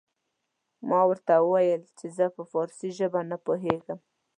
[0.89, 2.89] ما ورته وويل چې زه په فارسي
[3.31, 3.99] نه پوهېږم.